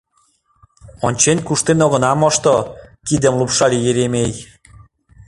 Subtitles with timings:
[1.07, 2.55] —Ончен куштен огына мошто,—
[3.07, 4.31] кидым лупшале Еремей.